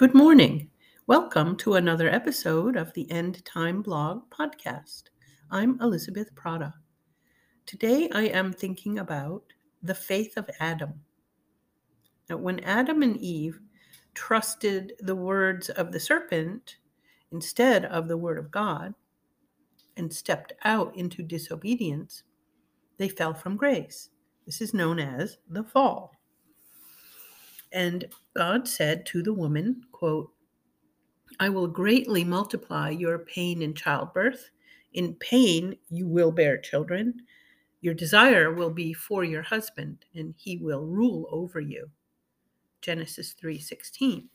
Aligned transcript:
Good 0.00 0.14
morning. 0.14 0.70
Welcome 1.06 1.56
to 1.58 1.74
another 1.74 2.08
episode 2.08 2.74
of 2.74 2.90
the 2.94 3.06
End 3.10 3.44
Time 3.44 3.82
Blog 3.82 4.22
podcast. 4.30 5.02
I'm 5.50 5.78
Elizabeth 5.82 6.34
Prata. 6.34 6.72
Today 7.66 8.08
I 8.14 8.22
am 8.28 8.50
thinking 8.50 8.98
about 8.98 9.42
the 9.82 9.94
faith 9.94 10.38
of 10.38 10.48
Adam. 10.58 10.94
Now, 12.30 12.38
when 12.38 12.60
Adam 12.60 13.02
and 13.02 13.18
Eve 13.18 13.60
trusted 14.14 14.94
the 15.00 15.14
words 15.14 15.68
of 15.68 15.92
the 15.92 16.00
serpent 16.00 16.78
instead 17.30 17.84
of 17.84 18.08
the 18.08 18.16
word 18.16 18.38
of 18.38 18.50
God 18.50 18.94
and 19.98 20.10
stepped 20.10 20.54
out 20.64 20.96
into 20.96 21.22
disobedience, 21.22 22.22
they 22.96 23.10
fell 23.10 23.34
from 23.34 23.54
grace. 23.54 24.08
This 24.46 24.62
is 24.62 24.72
known 24.72 24.98
as 24.98 25.36
the 25.50 25.62
fall. 25.62 26.14
And 27.72 28.06
God 28.34 28.66
said 28.66 29.06
to 29.06 29.22
the 29.22 29.32
woman, 29.32 29.82
quote, 29.92 30.32
I 31.38 31.48
will 31.48 31.68
greatly 31.68 32.24
multiply 32.24 32.90
your 32.90 33.18
pain 33.20 33.62
in 33.62 33.74
childbirth. 33.74 34.50
In 34.92 35.14
pain 35.14 35.76
you 35.88 36.06
will 36.06 36.32
bear 36.32 36.58
children. 36.58 37.22
Your 37.80 37.94
desire 37.94 38.52
will 38.52 38.70
be 38.70 38.92
for 38.92 39.24
your 39.24 39.42
husband, 39.42 40.04
and 40.14 40.34
he 40.36 40.58
will 40.58 40.84
rule 40.84 41.28
over 41.30 41.60
you. 41.60 41.88
Genesis 42.82 43.32
3:16. 43.34 44.28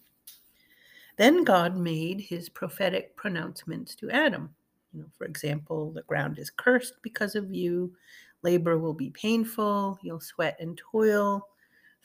Then 1.17 1.43
God 1.43 1.77
made 1.77 2.21
his 2.21 2.49
prophetic 2.49 3.15
pronouncements 3.15 3.95
to 3.95 4.09
Adam. 4.09 4.55
You 4.93 5.01
know, 5.01 5.11
for 5.17 5.25
example, 5.25 5.91
the 5.91 6.03
ground 6.03 6.39
is 6.39 6.49
cursed 6.49 6.95
because 7.01 7.35
of 7.35 7.53
you. 7.53 7.95
Labor 8.41 8.77
will 8.77 8.93
be 8.93 9.11
painful. 9.11 9.99
You'll 10.01 10.19
sweat 10.19 10.57
and 10.59 10.77
toil 10.77 11.47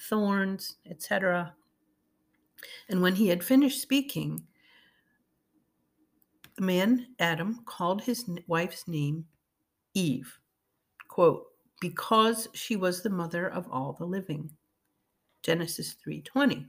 thorns, 0.08 0.76
etc. 0.88 1.54
And 2.88 3.02
when 3.02 3.14
he 3.14 3.28
had 3.28 3.44
finished 3.44 3.80
speaking, 3.80 4.42
the 6.56 6.62
man, 6.62 7.06
Adam, 7.18 7.62
called 7.64 8.02
his 8.02 8.28
wife's 8.46 8.86
name 8.86 9.26
Eve, 9.94 10.38
quote, 11.08 11.46
because 11.80 12.48
she 12.52 12.76
was 12.76 13.02
the 13.02 13.10
mother 13.10 13.48
of 13.48 13.68
all 13.70 13.94
the 13.94 14.04
living. 14.04 14.50
Genesis 15.42 15.94
3:20. 15.94 16.68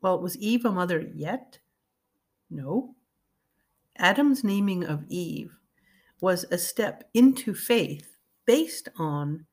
Well, 0.00 0.20
was 0.20 0.36
Eve 0.38 0.64
a 0.64 0.72
mother 0.72 1.00
yet? 1.14 1.58
No. 2.50 2.94
Adam's 3.96 4.44
naming 4.44 4.84
of 4.84 5.04
Eve 5.08 5.56
was 6.20 6.44
a 6.50 6.58
step 6.58 7.08
into 7.14 7.54
faith 7.54 8.16
based 8.46 8.88
on 8.96 9.46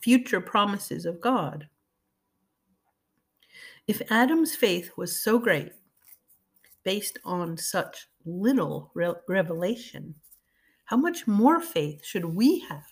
future 0.00 0.40
promises 0.40 1.06
of 1.06 1.20
God. 1.20 1.68
If 3.86 4.02
Adam's 4.10 4.56
faith 4.56 4.90
was 4.96 5.20
so 5.20 5.38
great, 5.38 5.72
based 6.84 7.18
on 7.24 7.56
such 7.56 8.08
little 8.24 8.90
re- 8.94 9.12
revelation, 9.28 10.14
how 10.86 10.96
much 10.96 11.26
more 11.26 11.60
faith 11.60 12.04
should 12.04 12.24
we 12.24 12.60
have 12.60 12.86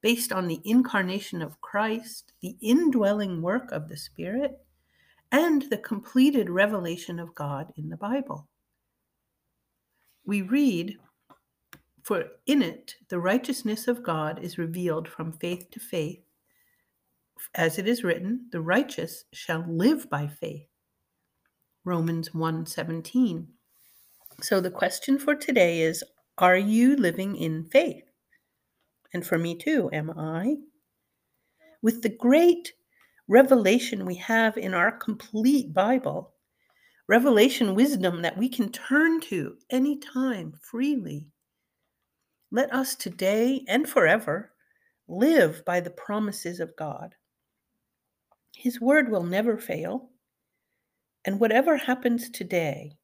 based 0.00 0.32
on 0.32 0.46
the 0.46 0.60
incarnation 0.64 1.42
of 1.42 1.60
Christ, 1.60 2.32
the 2.40 2.56
indwelling 2.60 3.42
work 3.42 3.72
of 3.72 3.88
the 3.88 3.96
Spirit, 3.96 4.58
and 5.32 5.62
the 5.62 5.78
completed 5.78 6.48
revelation 6.48 7.18
of 7.18 7.34
God 7.34 7.72
in 7.76 7.88
the 7.88 7.96
Bible? 7.96 8.48
We 10.24 10.42
read 10.42 10.96
for 12.02 12.24
in 12.46 12.62
it, 12.62 12.96
the 13.08 13.20
righteousness 13.20 13.88
of 13.88 14.02
God 14.02 14.42
is 14.42 14.58
revealed 14.58 15.08
from 15.08 15.32
faith 15.32 15.70
to 15.70 15.80
faith. 15.80 16.20
As 17.54 17.78
it 17.78 17.86
is 17.86 18.04
written, 18.04 18.48
the 18.50 18.60
righteous 18.60 19.24
shall 19.32 19.64
live 19.68 20.08
by 20.10 20.26
faith. 20.26 20.66
Romans 21.84 22.30
1:17. 22.30 23.48
So 24.40 24.60
the 24.60 24.70
question 24.70 25.18
for 25.18 25.34
today 25.34 25.80
is 25.80 26.04
are 26.36 26.56
you 26.56 26.96
living 26.96 27.36
in 27.36 27.64
faith? 27.64 28.04
And 29.12 29.26
for 29.26 29.38
me 29.38 29.56
too, 29.56 29.90
am 29.92 30.10
I? 30.10 30.58
With 31.82 32.02
the 32.02 32.08
great 32.08 32.72
revelation 33.26 34.04
we 34.04 34.14
have 34.16 34.56
in 34.56 34.74
our 34.74 34.92
complete 34.92 35.72
Bible, 35.72 36.34
revelation 37.08 37.74
wisdom 37.74 38.22
that 38.22 38.36
we 38.36 38.48
can 38.48 38.70
turn 38.70 39.20
to 39.22 39.56
anytime 39.70 40.52
freely 40.62 41.26
let 42.50 42.72
us 42.72 42.94
today 42.94 43.64
and 43.68 43.88
forever 43.88 44.52
live 45.06 45.64
by 45.64 45.80
the 45.80 45.90
promises 45.90 46.60
of 46.60 46.76
God. 46.76 47.14
His 48.54 48.80
word 48.80 49.10
will 49.10 49.22
never 49.22 49.58
fail, 49.58 50.10
and 51.24 51.38
whatever 51.38 51.76
happens 51.76 52.30
today 52.30 52.96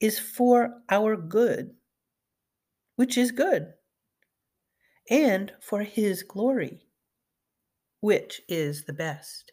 is 0.00 0.18
for 0.18 0.82
our 0.88 1.16
good, 1.16 1.74
which 2.96 3.18
is 3.18 3.30
good, 3.30 3.72
and 5.10 5.52
for 5.60 5.82
His 5.82 6.22
glory, 6.22 6.88
which 8.00 8.40
is 8.48 8.84
the 8.84 8.92
best. 8.92 9.52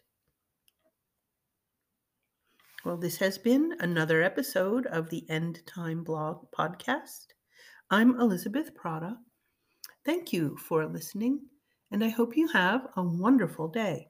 Well, 2.84 2.96
this 2.96 3.16
has 3.18 3.36
been 3.36 3.74
another 3.80 4.22
episode 4.22 4.86
of 4.86 5.10
the 5.10 5.28
End 5.28 5.60
Time 5.66 6.04
Blog 6.04 6.46
podcast. 6.56 7.35
I'm 7.88 8.18
Elizabeth 8.18 8.74
Prata. 8.74 9.16
Thank 10.04 10.32
you 10.32 10.56
for 10.56 10.84
listening, 10.86 11.42
and 11.92 12.02
I 12.02 12.08
hope 12.08 12.36
you 12.36 12.48
have 12.48 12.88
a 12.96 13.02
wonderful 13.04 13.68
day. 13.68 14.08